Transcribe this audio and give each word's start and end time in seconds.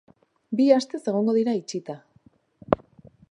Bi 0.59 0.65
astez 0.77 1.01
egongo 1.11 1.35
dira 1.37 1.53
itxita. 1.59 1.99